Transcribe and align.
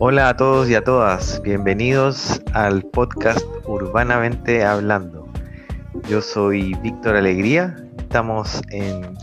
Hola 0.00 0.28
a 0.28 0.36
todos 0.36 0.68
y 0.70 0.74
a 0.74 0.82
todas, 0.82 1.42
bienvenidos 1.42 2.40
al 2.52 2.82
podcast 2.82 3.44
Urbanamente 3.66 4.64
Hablando. 4.64 5.28
Yo 6.08 6.22
soy 6.22 6.74
Víctor 6.82 7.16
Alegría, 7.16 7.76
estamos 7.98 8.62
en 8.70 9.16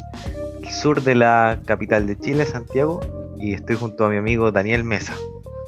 el 0.61 0.71
sur 0.71 1.01
de 1.01 1.15
la 1.15 1.59
capital 1.65 2.07
de 2.07 2.19
Chile, 2.19 2.45
Santiago, 2.45 3.01
y 3.39 3.53
estoy 3.53 3.75
junto 3.75 4.05
a 4.05 4.09
mi 4.09 4.17
amigo 4.17 4.51
Daniel 4.51 4.83
Mesa. 4.83 5.13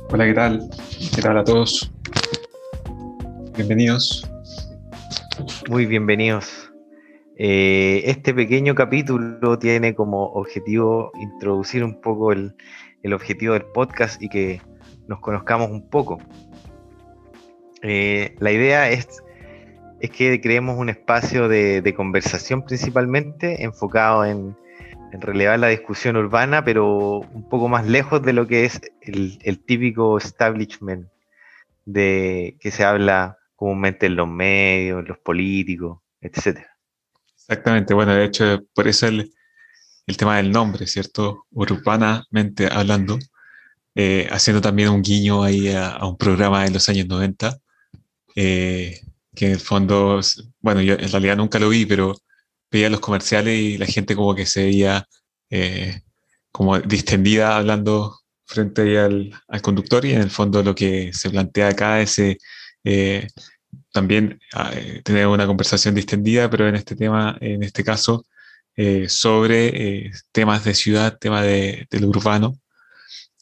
Hola, 0.09 0.26
¿qué 0.26 0.34
tal? 0.34 0.70
¿Qué 1.15 1.21
tal 1.21 1.38
a 1.38 1.43
todos? 1.43 1.91
Bienvenidos. 3.57 4.29
Muy 5.67 5.88
bienvenidos. 5.88 6.71
Eh, 7.38 8.03
este 8.05 8.31
pequeño 8.35 8.75
capítulo 8.75 9.57
tiene 9.57 9.95
como 9.95 10.25
objetivo 10.25 11.11
introducir 11.20 11.84
un 11.84 11.99
poco 11.99 12.31
el, 12.31 12.55
el 13.01 13.13
objetivo 13.13 13.53
del 13.53 13.65
podcast 13.65 14.21
y 14.21 14.29
que 14.29 14.62
nos 15.07 15.21
conozcamos 15.21 15.71
un 15.71 15.89
poco. 15.89 16.20
Eh, 17.81 18.35
la 18.38 18.51
idea 18.51 18.91
es, 18.91 19.07
es, 20.01 20.12
que 20.12 20.39
creemos 20.39 20.77
un 20.77 20.89
espacio 20.89 21.48
de, 21.48 21.81
de 21.81 21.95
conversación 21.95 22.62
principalmente 22.62 23.63
enfocado 23.63 24.23
en, 24.23 24.55
en, 25.12 25.20
relevar 25.20 25.57
la 25.57 25.70
discusión 25.70 26.15
urbana, 26.15 26.63
pero 26.63 27.21
un 27.21 27.49
poco 27.49 27.67
más 27.67 27.87
lejos 27.87 28.21
de 28.21 28.34
lo 28.34 28.45
que 28.45 28.65
es 28.65 28.79
el, 29.01 29.39
el 29.41 29.65
típico 29.65 30.20
establishment 30.20 31.07
de 31.85 32.55
que 32.60 32.70
se 32.70 32.84
habla 32.84 33.37
comúnmente 33.58 34.05
en 34.05 34.16
los 34.16 34.27
medios, 34.27 35.02
en 35.02 35.08
los 35.08 35.18
políticos, 35.18 36.00
etc. 36.22 36.60
Exactamente, 37.36 37.94
bueno, 37.94 38.13
de 38.13 38.26
hecho, 38.26 38.63
por 38.74 38.88
eso 38.88 39.08
el, 39.08 39.34
el 40.05 40.18
tema 40.18 40.38
del 40.38 40.52
nombre, 40.52 40.86
¿cierto? 40.86 41.46
Urbanamente 41.52 42.70
hablando, 42.72 43.18
eh, 43.96 44.28
haciendo 44.32 44.62
también 44.62 44.90
un 44.90 45.02
guiño 45.02 45.44
ahí 45.44 45.70
a, 45.70 45.90
a, 45.90 46.08
un 46.08 46.18
programa 46.18 46.63
de 46.63 46.72
los 46.72 46.88
años 46.88 47.08
90, 47.08 47.58
eh, 48.35 49.02
que 49.35 49.48
en 49.48 49.52
el 49.54 49.60
fondo, 49.60 50.22
bueno, 50.60 50.82
yo 50.82 50.94
en 50.94 51.12
realidad 51.12 51.35
nunca 51.35 51.58
lo 51.58 51.70
vi, 51.70 51.88
pero 51.88 52.16
veía 52.70 52.91
los 52.91 53.00
comerciales 53.00 53.60
y 53.60 53.78
la 53.80 53.88
gente 53.88 54.16
como 54.16 54.35
que 54.35 54.46
se 54.46 54.66
veía 54.66 55.08
eh, 55.50 56.02
como 56.52 56.80
distendida 56.80 57.58
hablando 57.58 58.20
frente 58.46 59.00
al, 59.00 59.34
al, 59.48 59.62
conductor 59.62 60.05
y 60.05 60.13
en 60.13 60.22
el 60.22 60.30
fondo 60.30 60.62
lo 60.62 60.76
que 60.76 61.12
se 61.13 61.30
plantea 61.32 61.70
acá 61.70 62.02
es 62.02 62.20
eh, 62.83 63.27
también 63.91 64.39
eh, 64.73 65.01
tener 65.03 65.28
una 65.28 65.47
conversación 65.47 65.95
distendida, 65.95 66.50
pero 66.50 66.67
en 66.67 66.75
este 66.75 66.95
tema, 66.95 67.38
en 67.41 67.63
este 67.63 67.83
caso, 67.83 68.25
eh, 68.75 69.09
sobre 69.09 70.11
temas 70.31 70.63
de 70.63 70.73
ciudad, 70.75 71.17
tema 71.19 71.41
de, 71.41 71.88
de 71.89 72.00
lo 72.00 72.09
urbano, 72.09 72.57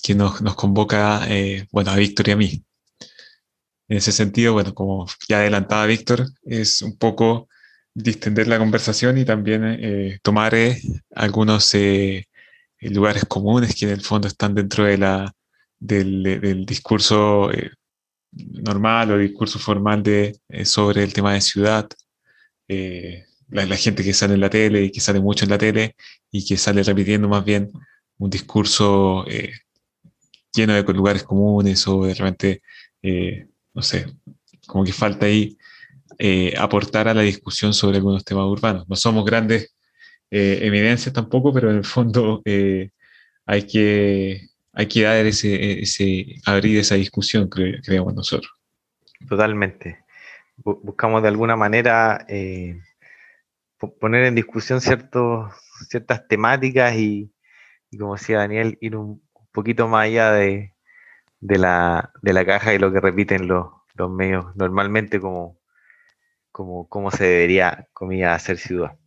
que 0.05 0.13
nos, 0.13 0.41
nos 0.41 0.55
convoca, 0.55 1.25
eh, 1.27 1.67
bueno, 1.71 1.89
a 1.89 1.95
Víctor 1.95 2.27
y 2.27 2.31
a 2.31 2.37
mí. 2.37 2.63
En 3.87 3.97
ese 3.97 4.11
sentido, 4.11 4.53
bueno, 4.53 4.73
como 4.75 5.07
ya 5.27 5.39
adelantaba 5.39 5.87
Víctor, 5.87 6.27
es 6.43 6.83
un 6.83 6.95
poco 6.97 7.49
distender 7.93 8.47
la 8.47 8.59
conversación 8.59 9.17
y 9.17 9.25
también 9.25 9.63
eh, 9.65 10.19
tomar 10.21 10.53
eh, 10.53 10.79
algunos 11.15 11.73
lugares 12.81 13.25
comunes 13.25 13.73
que 13.75 13.85
en 13.85 13.91
el 13.91 14.01
fondo 14.01 14.27
están 14.27 14.53
dentro 14.53 14.83
de 14.85 14.97
la, 14.99 15.33
del, 15.79 16.21
del 16.21 16.65
discurso 16.67 17.49
normal 18.35 19.11
o 19.11 19.17
discurso 19.17 19.59
formal 19.59 20.03
de, 20.03 20.39
sobre 20.65 21.03
el 21.03 21.13
tema 21.13 21.33
de 21.33 21.41
ciudad. 21.41 21.87
La, 23.47 23.65
la 23.65 23.77
gente 23.77 24.03
que 24.03 24.13
sale 24.13 24.33
en 24.33 24.41
la 24.41 24.49
tele 24.49 24.83
y 24.83 24.91
que 24.91 24.99
sale 24.99 25.19
mucho 25.19 25.45
en 25.45 25.51
la 25.51 25.57
tele 25.57 25.95
y 26.31 26.45
que 26.45 26.57
sale 26.57 26.83
repitiendo 26.83 27.29
más 27.29 27.45
bien 27.45 27.71
un 28.17 28.29
discurso 28.29 29.25
eh, 29.27 29.51
lleno 30.53 30.73
de 30.73 30.93
lugares 30.93 31.23
comunes 31.23 31.87
o 31.87 32.05
de 32.05 32.13
repente, 32.13 32.61
eh, 33.03 33.47
no 33.73 33.81
sé, 33.81 34.07
como 34.67 34.83
que 34.83 34.93
falta 34.93 35.25
ahí 35.25 35.57
eh, 36.17 36.53
aportar 36.57 37.07
a 37.07 37.13
la 37.13 37.21
discusión 37.23 37.73
sobre 37.73 37.97
algunos 37.97 38.23
temas 38.23 38.45
urbanos. 38.45 38.87
No 38.87 38.95
somos 38.95 39.25
grandes 39.25 39.75
eh, 40.31 40.59
evidencias 40.61 41.13
tampoco, 41.13 41.53
pero 41.53 41.71
en 41.71 41.77
el 41.77 41.83
fondo 41.85 42.41
eh, 42.45 42.91
hay, 43.45 43.63
que, 43.67 44.47
hay 44.75 44.87
que 44.87 45.03
dar 45.03 45.25
ese, 45.25 45.79
ese, 45.79 46.35
abrir 46.45 46.79
esa 46.79 46.95
discusión, 46.95 47.49
cre 47.49 47.81
creemos 47.81 48.13
nosotros. 48.13 48.51
Totalmente. 49.27 50.03
Buscamos 50.57 51.21
de 51.21 51.29
alguna 51.29 51.55
manera 51.55 52.25
eh, 52.27 52.79
poner 53.99 54.25
en 54.25 54.35
discusión 54.35 54.81
ciertos, 54.81 55.53
ciertas 55.89 56.27
temáticas 56.27 56.95
y, 56.95 57.33
y, 57.89 57.97
como 57.97 58.15
decía 58.15 58.39
Daniel, 58.39 58.77
ir 58.81 58.95
un, 58.97 59.23
poquito 59.51 59.87
más 59.87 60.05
allá 60.05 60.33
de, 60.33 60.73
de, 61.39 61.57
la, 61.57 62.11
de 62.21 62.33
la 62.33 62.45
caja 62.45 62.73
y 62.73 62.77
lo 62.77 62.91
que 62.91 62.99
repiten 62.99 63.47
los, 63.47 63.67
los 63.93 64.11
medios 64.11 64.53
normalmente 64.57 65.21
como, 65.21 65.57
como, 66.51 66.89
como 66.89 67.11
se 67.11 67.23
debería, 67.23 67.87
comillas, 67.93 68.35
hacer 68.35 68.57
ciudad. 68.57 68.97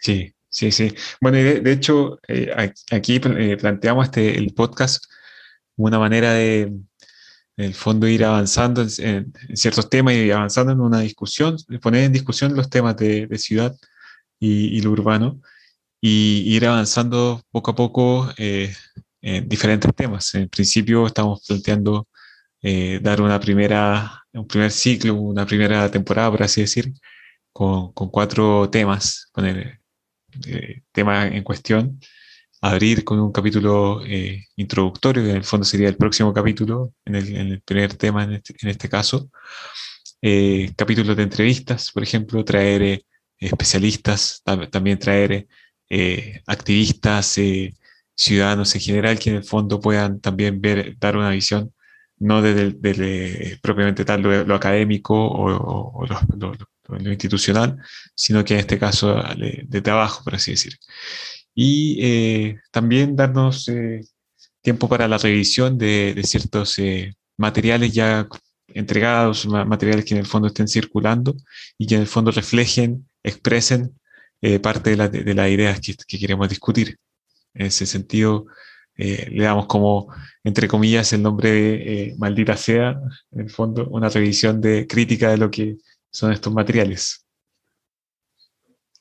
Sí, 0.00 0.34
sí, 0.52 0.70
sí. 0.70 0.94
Bueno, 1.20 1.38
y 1.38 1.42
de, 1.42 1.60
de 1.60 1.72
hecho, 1.72 2.20
eh, 2.28 2.72
aquí 2.92 3.20
eh, 3.24 3.56
planteamos 3.56 4.04
este, 4.06 4.38
el 4.38 4.54
podcast 4.54 5.04
una 5.76 5.98
manera 5.98 6.32
de, 6.34 6.62
en 7.56 7.64
el 7.64 7.74
fondo, 7.74 8.06
ir 8.08 8.24
avanzando 8.24 8.82
en, 8.82 9.32
en, 9.48 9.56
ciertos 9.56 9.88
temas 9.90 10.14
y 10.14 10.30
avanzando 10.30 10.72
en 10.72 10.80
una 10.80 11.00
discusión, 11.00 11.56
poner 11.80 12.04
en 12.04 12.12
discusión 12.12 12.54
los 12.56 12.70
temas 12.70 12.96
de, 12.96 13.26
de 13.26 13.38
ciudad 13.38 13.74
y, 14.38 14.76
y, 14.78 14.80
lo 14.82 14.90
urbano, 14.90 15.40
y 16.00 16.42
ir 16.54 16.66
avanzando 16.66 17.42
poco 17.50 17.72
a 17.72 17.74
poco 17.76 18.30
eh, 18.38 18.74
en 19.22 19.48
diferentes 19.48 19.94
temas. 19.94 20.34
En 20.34 20.48
principio 20.48 21.06
estamos 21.06 21.44
planteando 21.46 22.08
eh, 22.62 23.00
dar 23.02 23.20
una 23.22 23.40
primera, 23.40 24.24
un 24.32 24.46
primer 24.46 24.70
ciclo, 24.72 25.14
una 25.14 25.46
primera 25.46 25.90
temporada, 25.90 26.30
por 26.30 26.42
así 26.42 26.62
decir, 26.62 26.92
con, 27.52 27.92
con 27.92 28.10
cuatro 28.10 28.70
temas, 28.70 29.28
con 29.32 29.46
el 29.46 29.78
eh, 30.46 30.82
tema 30.92 31.26
en 31.26 31.42
cuestión, 31.42 32.00
abrir 32.60 33.04
con 33.04 33.20
un 33.20 33.32
capítulo 33.32 34.02
eh, 34.06 34.46
introductorio, 34.56 35.22
que 35.22 35.30
en 35.30 35.36
el 35.36 35.44
fondo 35.44 35.64
sería 35.64 35.88
el 35.88 35.96
próximo 35.96 36.32
capítulo, 36.32 36.94
en 37.04 37.16
el, 37.16 37.36
en 37.36 37.46
el 37.48 37.62
primer 37.62 37.94
tema 37.94 38.24
en 38.24 38.34
este, 38.34 38.54
en 38.62 38.68
este 38.68 38.88
caso. 38.88 39.30
Eh, 40.20 40.72
capítulos 40.76 41.16
de 41.16 41.24
entrevistas, 41.24 41.90
por 41.92 42.02
ejemplo, 42.02 42.44
traer 42.44 43.04
especialistas, 43.38 44.42
también 44.70 44.98
traer 44.98 45.48
activistas, 46.46 47.38
ciudadanos 48.14 48.74
en 48.74 48.80
general 48.80 49.18
que 49.18 49.30
en 49.30 49.36
el 49.36 49.44
fondo 49.44 49.80
puedan 49.80 50.20
también 50.20 50.60
ver, 50.60 50.96
dar 50.98 51.16
una 51.16 51.30
visión, 51.30 51.72
no 52.18 52.40
desde, 52.42 53.58
propiamente 53.62 54.04
tal 54.04 54.22
lo, 54.22 54.44
lo 54.44 54.54
académico 54.54 55.14
o, 55.14 56.02
o 56.02 56.06
lo, 56.06 56.56
lo, 56.88 56.98
lo, 56.98 57.10
institucional, 57.10 57.78
sino 58.14 58.44
que 58.44 58.54
en 58.54 58.60
este 58.60 58.78
caso 58.78 59.14
de, 59.38 59.64
de 59.66 59.82
trabajo, 59.82 60.22
por 60.24 60.34
así 60.34 60.52
decir. 60.52 60.74
Y 61.54 61.98
eh, 62.00 62.60
también 62.70 63.16
darnos 63.16 63.68
eh, 63.68 64.02
tiempo 64.62 64.88
para 64.88 65.08
la 65.08 65.18
revisión 65.18 65.76
de, 65.78 66.20
ciertos 66.24 66.78
eh, 66.78 67.14
materiales 67.36 67.92
ya 67.92 68.26
entregados, 68.68 69.46
materiales 69.46 70.04
que 70.04 70.14
en 70.14 70.20
el 70.20 70.26
fondo 70.26 70.48
estén 70.48 70.68
circulando 70.68 71.36
y 71.76 71.86
que 71.86 71.96
en 71.96 72.02
el 72.02 72.06
fondo 72.06 72.30
reflejen, 72.30 73.08
expresen 73.22 73.98
parte 74.60 74.90
de, 74.90 74.96
la, 74.96 75.08
de, 75.08 75.22
de, 75.22 75.34
las 75.34 75.50
ideas 75.50 75.80
que, 75.80 75.94
que 75.94 76.18
queremos 76.18 76.48
discutir. 76.48 76.96
En 77.54 77.66
ese 77.66 77.86
sentido, 77.86 78.46
le 78.96 79.44
damos 79.44 79.66
como, 79.66 80.12
entre 80.42 80.66
comillas, 80.66 81.12
el 81.12 81.22
nombre 81.22 81.50
de 81.52 82.14
Maldita 82.18 82.56
sea, 82.56 82.98
en 83.30 83.40
el 83.40 83.50
fondo, 83.50 83.86
una 83.90 84.08
revisión 84.08 84.60
de 84.60 84.86
crítica 84.88 85.30
de 85.30 85.36
lo 85.36 85.50
que 85.50 85.76
son 86.12 86.32
estos 86.32 86.52
materiales. 86.52 87.26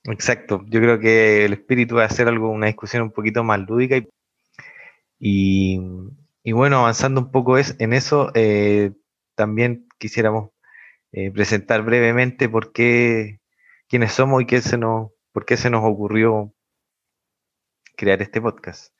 Exacto, 0.06 0.64
yo 0.66 0.80
creo 0.80 1.00
que 1.00 1.46
el 1.46 1.54
espíritu 1.54 1.96
va 1.96 2.06
a 2.06 2.28
algo, 2.28 2.50
una 2.50 2.66
discusión 2.66 3.04
un 3.04 3.12
poquito 3.12 3.44
más 3.44 3.60
lúdica 3.60 3.98
y, 3.98 4.08
y, 5.20 5.80
y 6.44 6.52
bueno, 6.54 6.80
avanzando 6.80 7.22
un 7.22 7.32
poco 7.32 7.60
es, 7.60 7.76
en 7.80 7.94
eso, 7.94 8.32
eh, 8.34 8.94
también 9.36 9.88
quisiéramos 10.00 10.50
eh, 11.12 11.30
presentar 11.30 11.84
brevemente 11.84 12.50
por 12.50 12.72
qué, 12.72 13.42
quiénes 13.88 14.14
somos 14.14 14.42
y 14.42 14.46
qué 14.48 14.62
se 14.62 14.78
nos, 14.78 15.12
por 15.32 15.46
qué 15.46 15.56
se 15.58 15.70
nos 15.70 15.84
ocurrió 15.84 16.52
crear 17.96 18.22
este 18.24 18.42
podcast. 18.42 18.96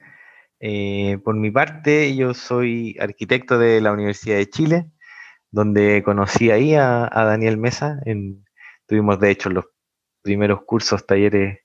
Eh, 0.60 1.18
por 1.24 1.36
mi 1.36 1.50
parte, 1.50 2.16
yo 2.16 2.36
soy 2.36 2.96
arquitecto 3.00 3.58
de 3.58 3.82
la 3.82 3.92
Universidad 3.92 4.38
de 4.38 4.50
Chile, 4.50 4.92
donde 5.52 6.02
conocí 6.04 6.50
ahí 6.50 6.76
a, 6.76 7.10
Daniel 7.14 7.58
Mesa. 7.58 8.00
Tuvimos, 8.88 9.20
de 9.20 9.32
hecho, 9.32 9.50
los 9.50 9.66
primeros 10.22 10.64
cursos, 10.64 11.06
talleres 11.06 11.60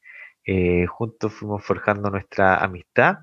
eh, 0.44 0.86
juntos, 0.86 1.32
fuimos 1.32 1.64
forjando 1.64 2.10
nuestra 2.10 2.56
amistad. 2.56 3.18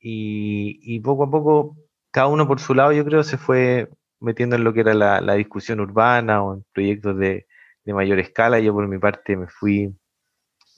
Y, 0.00 1.00
poco 1.00 1.24
a 1.24 1.30
poco, 1.30 1.76
cada 2.10 2.26
uno 2.26 2.46
por 2.46 2.60
su 2.60 2.74
lado, 2.74 2.92
yo 2.92 3.04
creo, 3.04 3.22
se 3.22 3.38
fue 3.38 3.88
metiendo 4.20 4.56
en 4.56 4.64
lo 4.64 4.74
que 4.74 4.80
era 4.80 4.94
la, 4.94 5.34
discusión 5.34 5.80
urbana 5.80 6.42
o 6.42 6.54
en 6.54 6.64
proyectos 6.72 7.16
de, 7.18 7.46
mayor 7.86 8.18
escala. 8.18 8.60
Yo 8.60 8.74
por 8.74 8.88
mi 8.88 8.98
parte 8.98 9.36
me 9.36 9.46
fui 9.46 9.94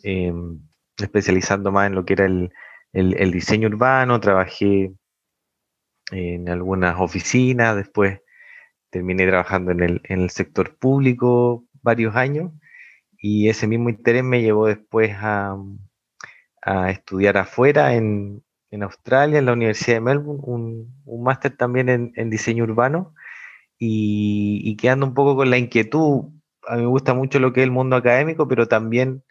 em, 0.03 0.61
especializando 0.99 1.73
más 1.73 1.89
en 1.89 1.95
lo 1.95 2.05
que 2.05 2.13
era 2.15 2.27
el, 2.27 3.33
diseño 3.33 3.69
urbano, 3.69 4.21
trabajé 4.21 4.93
en 6.13 6.49
algunas 6.49 7.01
oficinas, 7.01 7.77
después 7.77 8.21
terminé 8.91 9.27
trabajando 9.27 9.73
en 9.73 9.81
el, 9.81 10.01
en 10.05 10.21
el 10.23 10.31
sector 10.31 10.77
público 10.77 11.65
varios 11.83 12.17
años 12.17 12.53
y 13.19 13.49
ese 13.49 13.67
mismo 13.67 13.89
interés 13.89 14.25
me 14.25 14.43
llevó 14.43 14.67
después 14.67 15.13
a, 15.17 15.57
a 16.63 16.91
estudiar 16.91 17.37
afuera 17.37 17.95
en, 17.95 18.43
en, 18.71 18.83
Australia, 18.83 19.39
en 19.39 19.47
la 19.47 19.53
Universidad 19.53 19.97
de 19.97 20.01
Melbourne, 20.01 20.43
un, 20.45 21.03
un 21.05 21.23
máster 21.23 21.57
también 21.57 21.89
en, 21.89 22.13
en, 22.17 22.31
diseño 22.31 22.65
urbano 22.65 23.15
y, 23.79 24.61
y, 24.65 24.77
quedando 24.77 25.07
un 25.07 25.15
poco 25.15 25.37
con 25.37 25.51
la 25.51 25.59
inquietud, 25.59 26.25
a 26.67 26.77
mí 26.77 26.83
me 26.83 26.89
gusta 26.89 27.15
mucho 27.15 27.39
lo 27.39 27.53
que 27.53 27.61
es 27.61 27.65
el 27.65 27.71
mundo 27.71 27.97
académico, 27.97 28.49
pero 28.49 28.67
también 28.69 29.23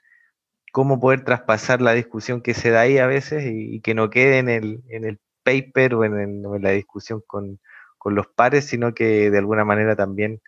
cómo 0.71 0.99
poder 0.99 1.23
traspasar 1.23 1.81
la 1.81 1.93
discusión 1.93 2.41
que 2.41 2.53
se 2.53 2.69
da 2.69 2.81
ahí 2.81 2.97
a 2.97 3.07
veces 3.07 3.45
y, 3.47 3.81
que 3.81 3.93
no 3.93 4.09
quede 4.09 4.39
en 4.39 4.49
el, 4.49 4.83
en 4.89 5.05
el 5.05 5.19
paper 5.43 5.95
o 5.95 6.03
en, 6.05 6.19
en 6.19 6.61
la 6.61 6.71
discusión 6.71 7.21
con, 7.25 7.59
con 8.05 8.13
los 8.13 8.27
pares, 8.27 8.65
sino 8.65 8.93
que 8.93 9.31
de 9.31 9.37
alguna 9.39 9.65
manera 9.65 9.95
también 9.95 10.39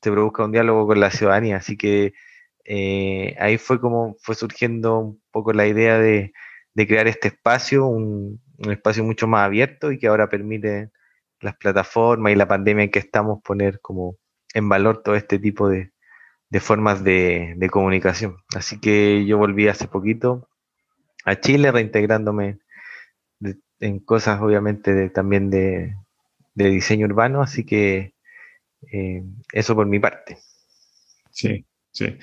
se 0.00 0.12
produzca 0.12 0.44
un 0.44 0.52
diálogo 0.52 0.86
con 0.86 1.00
la 1.00 1.10
ciudadanía. 1.10 1.56
Así 1.56 1.76
que 1.76 2.12
eh, 2.64 3.34
ahí 3.40 3.58
fue 3.58 3.80
como 3.80 4.14
fue 4.22 4.36
surgiendo 4.36 4.96
un 5.00 5.22
poco 5.32 5.52
la 5.52 5.66
idea 5.66 5.98
de, 5.98 6.32
crear 6.76 7.08
este 7.08 7.26
espacio, 7.26 7.86
un, 7.86 8.40
espacio 8.70 9.02
mucho 9.02 9.26
más 9.26 9.44
abierto 9.46 9.90
y 9.90 9.98
que 9.98 10.06
ahora 10.06 10.28
permite 10.28 10.90
las 11.40 11.56
plataformas 11.56 12.32
y 12.32 12.36
la 12.36 12.46
pandemia 12.46 12.84
en 12.84 12.92
que 12.92 13.00
estamos 13.00 13.42
poner 13.42 13.80
como 13.80 14.16
en 14.54 14.68
valor 14.68 15.02
todo 15.02 15.16
este 15.16 15.40
tipo 15.40 15.68
de, 15.68 15.90
formas 16.60 17.02
de, 17.02 17.68
comunicación. 17.72 18.36
Así 18.54 18.78
que 18.78 19.26
yo 19.26 19.38
volví 19.38 19.66
hace 19.66 19.88
poquito 19.88 20.48
a 21.24 21.34
Chile 21.34 21.72
reintegrándome 21.72 22.60
en 23.80 23.98
cosas 23.98 24.40
obviamente 24.40 25.10
también 25.10 25.50
de, 25.50 25.96
diseño 26.64 27.06
urbano, 27.06 27.42
así 27.42 27.64
que 27.64 28.14
eh, 28.92 29.22
eso 29.52 29.74
por 29.74 29.86
mi 29.86 30.00
parte. 30.00 30.38
Sí, 31.30 31.64
sí. 31.92 32.16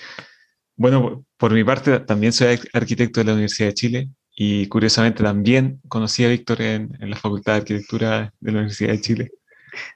Bueno, 0.75 1.25
por 1.37 1.53
mi 1.53 1.63
parte 1.63 1.99
también 2.01 2.33
soy 2.33 2.59
arquitecto 2.73 3.19
de 3.19 3.25
la 3.25 3.33
Universidad 3.33 3.69
de 3.69 3.73
Chile 3.75 4.09
y 4.35 4.67
curiosamente 4.67 5.23
también 5.23 5.79
conocí 5.87 6.25
a 6.25 6.29
Víctor 6.29 6.61
en, 6.61 6.97
la 6.99 7.15
Facultad 7.15 7.53
de 7.53 7.59
Arquitectura 7.59 8.33
de 8.39 8.51
la 8.51 8.59
Universidad 8.59 8.91
de 8.91 9.01
Chile. 9.01 9.31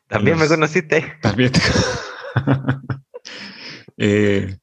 ¿También 0.08 0.38
me 0.38 0.48
conociste? 0.48 1.14
También. 1.22 1.52
eh, 3.98 4.58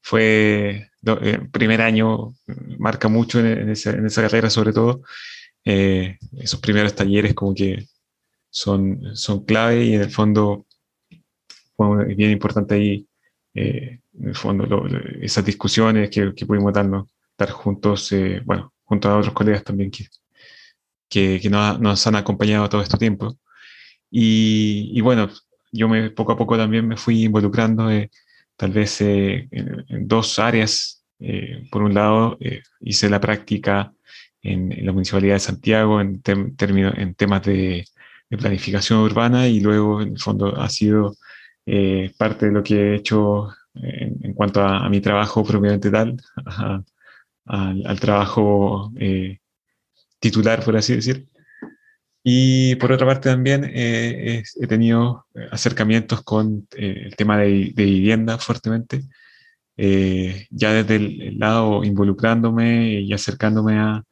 fue 0.00 0.90
eh, 1.04 1.40
primer 1.50 1.82
año, 1.82 2.34
marca 2.78 3.08
mucho 3.08 3.40
en, 3.40 3.70
esa, 3.70 4.22
carrera 4.22 4.50
sobre 4.50 4.72
todo. 4.72 5.02
Eh, 5.64 6.18
esos 6.38 6.60
primeros 6.60 6.94
talleres 6.94 7.34
como 7.34 7.54
que 7.54 7.86
son, 8.52 9.16
son 9.16 9.44
clave 9.44 9.84
y 9.84 9.94
en 9.94 10.02
el 10.02 10.10
fondo 10.10 10.66
fue 11.74 12.14
bien 12.14 12.30
importante 12.30 12.74
ahí 12.74 13.08
eh, 13.54 14.00
en 14.18 14.28
el 14.28 14.34
fondo, 14.34 14.86
esas 15.22 15.44
discusiones 15.44 16.10
que, 16.10 16.34
que 16.34 16.46
pudimos 16.46 16.72
darnos, 16.72 17.08
estar 17.30 17.50
juntos, 17.50 18.12
eh, 18.12 18.42
bueno, 18.44 18.74
junto 18.84 19.08
a 19.08 19.16
otros 19.16 19.32
colegas 19.32 19.64
también 19.64 19.90
que, 19.90 20.06
que, 21.08 21.50
nos, 21.50 22.06
han 22.06 22.16
acompañado 22.16 22.68
todo 22.68 22.82
este 22.82 22.98
tiempo. 22.98 23.38
Y, 24.10 25.00
bueno, 25.00 25.30
yo 25.72 25.88
me, 25.88 26.10
poco 26.10 26.32
a 26.32 26.36
poco 26.36 26.58
también 26.58 26.86
me 26.86 26.98
fui 26.98 27.24
involucrando, 27.24 27.90
eh, 27.90 28.10
tal 28.56 28.72
vez 28.72 29.00
en, 29.00 29.84
dos 30.06 30.38
áreas. 30.38 31.04
por 31.70 31.82
un 31.82 31.94
lado, 31.94 32.38
hice 32.80 33.08
la 33.08 33.20
práctica 33.20 33.94
en, 34.42 34.84
la 34.84 34.92
Municipalidad 34.92 35.36
de 35.36 35.40
Santiago 35.40 36.00
en, 36.00 36.20
términos, 36.22 36.94
en 36.98 37.14
temas 37.14 37.42
de, 37.44 37.86
de, 38.32 38.38
planificación 38.38 39.00
urbana 39.00 39.46
y 39.46 39.60
luego, 39.60 40.02
en 40.02 40.12
el 40.12 40.18
fondo, 40.18 40.60
ha 40.60 40.68
sido 40.68 41.16
eh, 41.66 42.12
parte 42.18 42.46
de 42.46 42.52
lo 42.52 42.62
que 42.62 42.74
he 42.74 42.94
hecho 42.96 43.48
en, 43.74 44.34
cuanto 44.34 44.60
a, 44.62 44.88
mi 44.88 45.00
trabajo 45.00 45.44
propiamente 45.44 45.90
tal, 45.90 46.16
al, 47.46 48.00
trabajo 48.00 48.92
eh, 48.98 49.38
titular, 50.18 50.64
por 50.64 50.76
así 50.76 50.96
decir. 50.96 51.28
Y 52.24 52.76
por 52.76 52.92
otra 52.92 53.06
parte 53.06 53.30
también 53.30 53.64
eh, 53.64 54.42
he 54.60 54.66
tenido 54.66 55.26
acercamientos 55.50 56.22
con 56.22 56.68
el 56.76 57.14
tema 57.16 57.38
de, 57.38 57.72
vivienda 57.74 58.38
fuertemente, 58.38 59.02
ya 59.76 60.72
desde 60.72 60.96
el, 60.96 61.38
lado 61.38 61.82
involucrándome 61.84 63.00
y 63.00 63.12
acercándome 63.12 63.78
a 63.78 64.04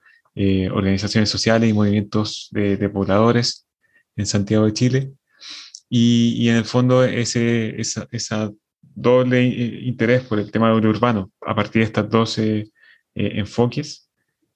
organizaciones 0.72 1.28
sociales 1.30 1.70
y 1.70 1.72
movimientos 1.72 2.48
de 2.52 2.88
pobladores 2.88 3.66
en 4.16 4.26
Santiago 4.26 4.66
de 4.66 4.72
Chile. 4.72 5.12
Y, 5.88 6.48
en 6.48 6.56
el 6.56 6.64
fondo 6.64 7.02
ese, 7.04 7.80
esa, 7.80 8.50
doble 8.80 9.40
eh, 9.40 9.80
interés 9.82 10.22
por 10.22 10.38
el 10.38 10.50
tema 10.50 10.72
urbano, 10.74 11.32
a 11.44 11.54
partir 11.54 11.82
de 11.82 11.86
estos 11.86 12.08
dos 12.10 12.38
eh, 12.38 12.70
eh, 13.14 13.32
enfoques, 13.34 14.08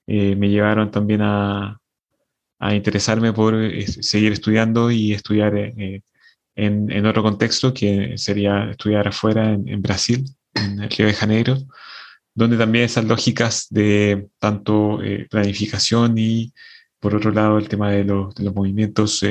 me 0.06 0.50
llevaron 0.50 0.90
también 0.90 1.22
a, 1.22 1.80
a 2.58 2.74
interesarme 2.74 3.32
por 3.32 3.54
seguir 3.86 4.32
estudiando 4.32 4.90
y 4.90 5.14
estudiar 5.14 5.56
en, 5.56 6.02
en, 6.54 7.06
otro 7.06 7.22
contexto, 7.22 7.72
que 7.72 8.18
sería 8.18 8.70
estudiar 8.70 9.08
afuera 9.08 9.50
en, 9.52 9.80
Brasil, 9.80 10.26
en 10.52 10.82
el 10.82 10.90
Río 10.90 11.06
de 11.06 11.14
Janeiro, 11.14 11.56
donde 12.34 12.58
también 12.58 12.84
esas 12.84 13.06
lógicas 13.06 13.66
de 13.70 14.28
tanto 14.38 15.00
planificación 15.30 16.18
y, 16.18 16.52
por 17.04 17.14
otro 17.14 17.32
lado, 17.32 17.58
el 17.58 17.68
tema 17.68 17.90
de, 17.90 18.02
los, 18.02 18.34
movimientos 18.54 19.22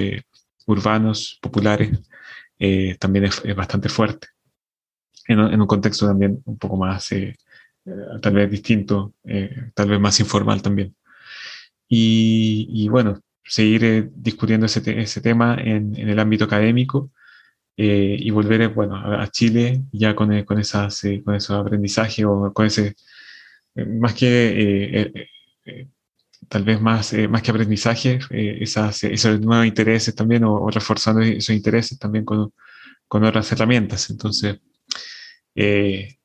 urbanos, 0.67 1.39
populares, 1.41 1.89
eh, 2.59 2.95
también 2.99 3.25
es, 3.25 3.41
bastante 3.55 3.89
fuerte. 3.89 4.27
En, 5.27 5.39
un 5.39 5.65
contexto 5.65 6.05
también 6.05 6.39
un 6.45 6.59
poco 6.59 6.77
más, 6.77 7.11
eh, 7.13 7.35
eh, 7.85 7.91
tal 8.21 8.35
vez 8.35 8.51
distinto, 8.51 9.15
tal 9.73 9.89
vez 9.89 9.99
más 9.99 10.19
informal 10.19 10.61
también. 10.61 10.95
Y, 11.89 12.87
bueno, 12.89 13.19
seguir 13.43 14.11
discutiendo 14.17 14.67
ese, 14.67 15.21
tema 15.21 15.55
en, 15.59 15.95
en, 15.95 16.09
el 16.09 16.19
ámbito 16.19 16.45
académico 16.45 17.09
y 17.75 18.29
volver 18.29 18.69
bueno, 18.69 18.97
a, 18.97 19.27
Chile 19.29 19.81
ya 19.91 20.13
con, 20.15 20.43
con, 20.43 20.59
esas, 20.59 21.01
con 21.25 21.33
esos 21.33 21.59
aprendizajes 21.59 22.23
o 22.23 22.53
con 22.53 22.67
ese, 22.67 22.95
más 23.75 24.13
que 24.13 25.27
tal 26.53 26.63
vez 26.63 26.79
más, 26.79 27.11
eh, 27.13 27.27
más 27.27 27.41
que 27.41 27.49
aprendizaje, 27.49 28.19
eh, 28.29 28.59
esas, 28.61 29.03
esos 29.05 29.41
nuevos 29.41 29.65
intereses 29.65 30.13
también 30.13 30.43
o, 30.43 30.69
reforzando 30.69 31.21
esos 31.21 31.55
intereses 31.55 31.97
también 31.97 32.23
con, 32.25 32.53
con 33.07 33.23
otras 33.23 33.51
herramientas. 33.51 34.11
Entonces, 34.11 34.59
eh, 35.55 36.15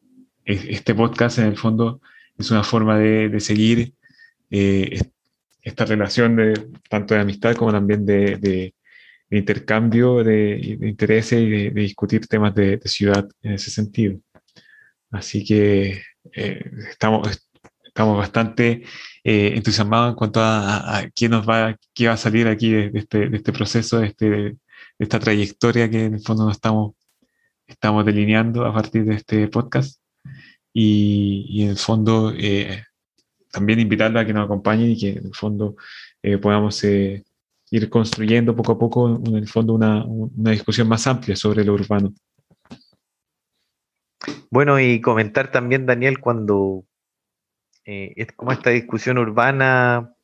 este 0.44 0.94
podcast 0.94 1.38
en 1.38 1.46
el 1.46 1.56
fondo 1.56 2.02
es 2.36 2.50
una 2.50 2.62
forma 2.62 2.98
de, 2.98 3.30
de 3.30 3.40
seguir 3.40 3.94
esta 4.50 5.84
relación 5.86 6.36
de, 6.36 6.72
tanto 6.90 7.14
de 7.14 7.20
amistad 7.20 7.56
como 7.56 7.72
también 7.72 8.04
de, 8.04 8.36
de, 8.36 8.74
intercambio 9.30 10.22
de, 10.22 10.58
intereses 10.82 11.40
y 11.40 11.48
de, 11.48 11.70
discutir 11.70 12.26
temas 12.26 12.54
de, 12.54 12.78
ciudad 12.84 13.26
en 13.40 13.52
ese 13.52 13.70
sentido. 13.70 14.20
Así 15.10 15.42
que 15.42 16.02
estamos, 16.90 17.48
estamos 17.86 18.18
bastante 18.18 18.82
eh, 19.30 19.52
entusiasmados 19.56 20.08
en 20.08 20.14
cuanto 20.14 20.40
a, 20.40 21.00
a, 21.00 21.10
qué 21.10 21.28
nos 21.28 21.46
va, 21.46 21.76
qué 21.92 22.06
va 22.06 22.14
a 22.14 22.16
salir 22.16 22.48
aquí 22.48 22.70
de, 22.70 22.90
este, 22.94 23.36
este, 23.36 23.52
proceso, 23.52 23.98
de, 23.98 24.06
este, 24.06 24.56
esta 24.98 25.18
trayectoria 25.18 25.90
que 25.90 26.06
en 26.06 26.14
el 26.14 26.20
fondo 26.20 26.46
nos 26.46 26.54
estamos, 26.54 26.94
estamos 27.66 28.06
delineando 28.06 28.64
a 28.64 28.72
partir 28.72 29.04
de 29.04 29.16
este 29.16 29.46
podcast. 29.48 30.00
Y, 30.72 31.62
en 31.62 31.68
el 31.68 31.76
fondo 31.76 32.32
eh, 32.34 32.84
también 33.52 33.80
invitarla 33.80 34.20
a 34.20 34.26
que 34.26 34.32
nos 34.32 34.46
acompañen 34.46 34.92
y 34.92 34.98
que 34.98 35.10
en 35.10 35.26
el 35.26 35.34
fondo 35.34 35.76
eh, 36.22 36.38
podamos 36.38 36.82
ir 36.84 37.90
construyendo 37.90 38.56
poco 38.56 38.72
a 38.72 38.78
poco 38.78 39.20
en 39.26 39.36
el 39.36 39.46
fondo 39.46 39.74
una, 39.74 40.06
una 40.06 40.52
discusión 40.52 40.88
más 40.88 41.06
amplia 41.06 41.36
sobre 41.36 41.66
lo 41.66 41.74
urbano. 41.74 42.14
Bueno, 44.50 44.80
y 44.80 45.02
comentar 45.02 45.50
también, 45.50 45.84
Daniel, 45.84 46.18
cuando 46.18 46.87
eh, 47.90 48.12
es 48.16 48.32
como 48.32 48.52
esta 48.52 48.68
discusión 48.68 49.16
urbana 49.16 50.14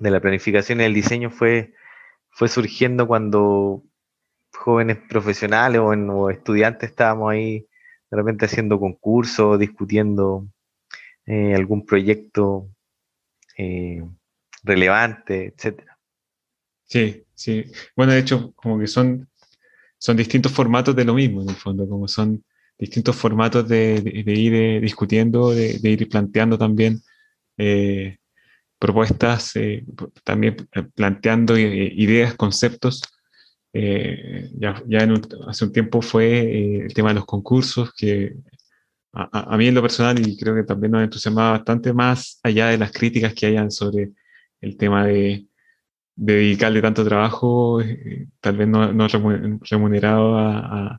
de 0.00 0.10
la 0.10 0.20
planificación 0.20 0.80
y 0.80 0.84
el 0.84 0.94
diseño 0.94 1.30
fue, 1.30 1.74
fue 2.28 2.48
surgiendo 2.48 3.06
cuando 3.06 3.84
jóvenes 4.52 4.98
profesionales 5.08 5.80
o, 5.80 6.28
estudiantes 6.28 6.90
estábamos 6.90 7.30
ahí 7.30 7.68
de 8.10 8.16
repente 8.16 8.46
haciendo 8.46 8.80
concursos, 8.80 9.60
discutiendo 9.60 10.48
eh, 11.24 11.54
algún 11.54 11.86
proyecto 11.86 12.68
eh, 13.56 14.02
relevante, 14.64 15.54
etcétera. 15.54 15.98
Sí, 16.82 17.24
sí. 17.32 17.64
Bueno, 17.94 18.12
de 18.12 18.18
hecho, 18.18 18.52
como 18.56 18.76
que 18.80 18.88
son 18.88 19.28
son 19.98 20.16
distintos 20.16 20.50
formatos 20.50 20.96
de 20.96 21.04
lo 21.04 21.14
mismo, 21.14 21.42
en 21.42 21.50
el 21.50 21.54
fondo, 21.54 21.88
como 21.88 22.08
son 22.08 22.42
distintos 22.80 23.14
formatos 23.14 23.68
de, 23.68 24.02
ir 24.26 24.54
eh, 24.54 24.80
discutiendo, 24.80 25.50
de, 25.50 25.78
ir 25.82 26.08
planteando 26.08 26.58
también 26.58 27.00
eh, 27.58 28.16
propuestas, 28.78 29.54
eh, 29.56 29.84
también 30.24 30.56
planteando 30.94 31.58
ideas, 31.58 32.34
conceptos. 32.34 33.02
ya, 33.72 34.82
ya 34.86 35.08
hace 35.48 35.64
un 35.64 35.72
tiempo 35.72 36.02
fue 36.02 36.84
el 36.86 36.94
tema 36.94 37.10
de 37.10 37.16
los 37.16 37.26
concursos, 37.26 37.92
que 37.94 38.34
a, 39.12 39.54
a, 39.54 39.56
mí 39.56 39.68
en 39.68 39.74
lo 39.74 39.82
personal, 39.82 40.18
y 40.18 40.36
creo 40.36 40.54
que 40.54 40.64
también 40.64 40.92
nos 40.92 41.02
entusiasmaba 41.02 41.52
bastante 41.52 41.92
más 41.92 42.40
allá 42.42 42.68
de 42.68 42.78
las 42.78 42.92
críticas 42.92 43.34
que 43.34 43.46
hayan 43.46 43.70
sobre 43.70 44.12
el 44.60 44.76
tema 44.76 45.06
de, 45.06 45.46
dedicarle 46.20 46.82
tanto 46.82 47.02
trabajo, 47.04 47.80
eh, 47.80 48.26
tal 48.40 48.56
vez 48.58 48.68
no, 48.68 48.92
no 48.92 49.06
remunerado 49.08 50.36
a, 50.36 50.58
a, 50.58 50.98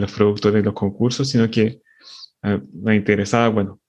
los 0.00 0.12
productos 0.12 0.52
de 0.52 0.62
los 0.62 0.74
concursos, 0.74 1.28
sino 1.28 1.50
que 1.50 1.82
eh, 2.42 2.60
me 2.72 2.96
interesaba, 2.96 3.48
bueno, 3.48 3.80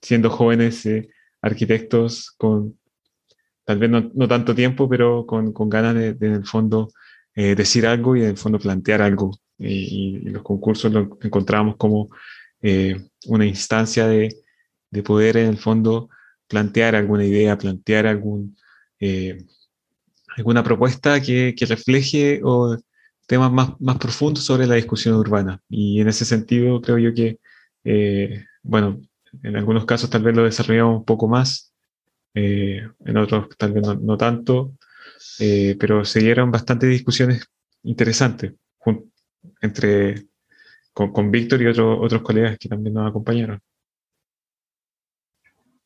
siendo 0.00 0.30
jóvenes 0.30 0.84
eh, 0.86 1.08
arquitectos 1.40 2.30
con 2.36 2.78
tal 3.64 3.78
vez 3.78 3.90
no, 3.90 4.10
no, 4.14 4.28
tanto 4.28 4.54
tiempo, 4.54 4.88
pero 4.88 5.24
con, 5.26 5.52
con 5.52 5.68
ganas 5.68 5.94
de, 5.94 6.08
en 6.20 6.34
el 6.34 6.46
fondo 6.46 6.88
decir 7.34 7.86
algo 7.86 8.14
y 8.14 8.20
en 8.22 8.30
el 8.30 8.36
fondo 8.36 8.58
plantear 8.58 9.00
algo. 9.00 9.30
Y, 9.56 10.18
los 10.28 10.42
concursos 10.42 10.92
lo 10.92 11.18
encontramos 11.22 11.76
como 11.76 12.10
una 13.26 13.46
instancia 13.46 14.06
de, 14.06 14.36
de, 14.90 15.02
poder 15.02 15.38
en 15.38 15.48
el 15.48 15.56
fondo 15.56 16.10
plantear 16.48 16.94
alguna 16.94 17.24
idea, 17.24 17.56
plantear 17.56 18.06
algún 18.06 18.56
alguna 20.36 20.62
propuesta 20.62 21.20
que, 21.20 21.54
que 21.56 21.66
refleje 21.66 22.40
o 22.42 22.76
temas 23.26 23.52
más, 23.52 23.80
más, 23.80 23.98
profundos 23.98 24.44
sobre 24.44 24.66
la 24.66 24.74
discusión 24.74 25.14
urbana. 25.16 25.60
Y 25.68 26.00
en 26.00 26.08
ese 26.08 26.24
sentido 26.24 26.80
creo 26.80 26.98
yo 26.98 27.14
que, 27.14 27.38
eh, 27.84 28.44
bueno, 28.62 29.00
en 29.42 29.56
algunos 29.56 29.84
casos 29.84 30.10
tal 30.10 30.22
vez 30.22 30.36
lo 30.36 30.44
desarrollamos 30.44 30.98
un 30.98 31.04
poco 31.04 31.28
más, 31.28 31.72
eh, 32.34 32.88
en 33.04 33.16
otros 33.16 33.48
tal 33.56 33.72
vez 33.72 33.84
no, 34.00 34.16
tanto, 34.16 34.76
eh, 35.38 35.76
pero 35.78 36.04
se 36.04 36.20
dieron 36.20 36.50
bastantes 36.50 36.90
discusiones 36.90 37.46
interesantes 37.82 38.54
entre, 39.60 40.26
con, 40.92 41.12
con 41.12 41.30
Víctor 41.30 41.62
y 41.62 41.66
otro, 41.66 42.00
otros 42.00 42.22
colegas 42.22 42.58
que 42.58 42.68
también 42.68 42.94
nos 42.94 43.08
acompañaron. 43.08 43.60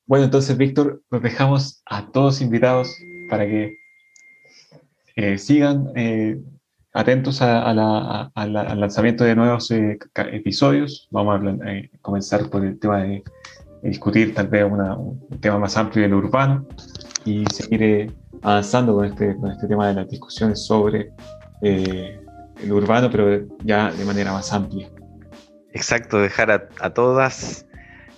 Bueno, 0.07 0.25
entonces, 0.25 0.57
Víctor, 0.57 1.03
los 1.11 1.23
dejamos 1.23 1.83
a 1.85 2.11
todos 2.13 2.41
invitados 2.41 2.97
para 3.29 3.45
que 3.47 3.77
sigan 5.39 5.93
eh, 6.97 7.01
atentos 7.01 7.43
al 7.43 8.53
lanzamiento 8.81 9.25
de 9.25 9.35
nuevos 9.35 9.71
eh, 9.71 9.99
episodios. 10.33 11.09
Vamos 11.11 11.41
a 11.41 11.99
comenzar 12.01 12.49
por 12.49 12.65
el 12.65 12.79
tema 12.79 13.03
de, 13.03 13.23
discutir 13.83 14.35
tal 14.35 14.49
vez 14.49 14.65
un 14.65 15.21
tema 15.41 15.59
más 15.59 15.77
amplio 15.77 16.03
de 16.03 16.09
lo 16.09 16.17
urbano 16.17 16.67
y 17.25 17.45
seguir 17.53 18.13
avanzando 18.43 18.95
con 18.95 19.05
este, 19.05 19.37
con 19.37 19.53
este 19.53 19.69
tema 19.69 19.89
de 19.89 19.95
las 19.95 20.09
discusiones 20.09 20.67
sobre 20.67 21.13
el 21.63 22.73
urbano, 22.73 23.09
pero 23.11 23.47
ya 23.63 23.93
de 23.93 24.05
manera 24.05 24.33
más 24.33 24.53
amplia. 24.53 24.89
Exacto, 25.73 26.19
dejar 26.19 26.51
a, 26.81 26.91
todas, 26.91 27.67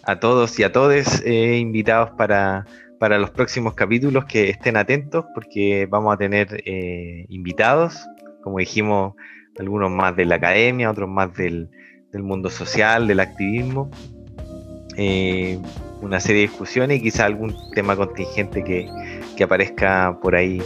a 0.04 0.20
todos 0.20 0.58
y 0.58 0.62
a 0.62 0.72
todes 0.72 1.22
invitados 1.26 2.10
para 2.16 2.64
para 2.98 3.18
los 3.18 3.30
próximos 3.30 3.74
capítulos 3.74 4.24
que 4.24 4.50
estén 4.50 4.76
atentos 4.76 5.24
porque 5.34 5.86
vamos 5.86 6.14
a 6.14 6.16
tener 6.16 6.62
eh, 6.64 7.26
invitados, 7.28 7.96
como 8.42 8.58
dijimos, 8.58 9.14
algunos 9.58 9.90
más 9.90 10.16
de 10.16 10.24
la 10.24 10.36
academia, 10.36 10.90
otros 10.90 11.08
más 11.08 11.34
del, 11.34 11.68
mundo 12.12 12.50
social, 12.50 13.06
del 13.06 13.20
activismo, 13.20 13.90
eh, 14.96 15.58
una 16.02 16.20
serie 16.20 16.42
de 16.42 16.48
discusiones 16.48 16.98
y 16.98 17.02
quizá 17.02 17.26
algún 17.26 17.54
tema 17.74 17.96
contingente 17.96 18.64
que, 18.64 18.88
aparezca 19.42 20.18
por 20.20 20.34
ahí 20.34 20.60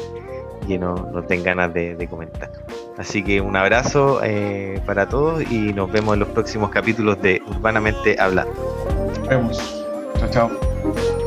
y 0.66 0.78
no, 0.78 0.94
nos 1.12 1.28
den 1.28 1.42
ganas 1.42 1.74
de, 1.74 2.06
comentar. 2.08 2.50
Así 2.96 3.22
que 3.22 3.40
un 3.40 3.54
abrazo 3.54 4.20
eh, 4.24 4.80
para 4.86 5.08
todos 5.08 5.42
y 5.50 5.74
nos 5.74 5.92
vemos 5.92 6.14
en 6.14 6.20
los 6.20 6.28
próximos 6.28 6.70
capítulos 6.70 7.20
de 7.20 7.42
Urbanamente 7.48 8.16
Hablando. 8.18 8.54
Nos 9.18 9.28
vemos. 9.28 9.84
Chao, 10.18 10.30
chao. 10.30 11.21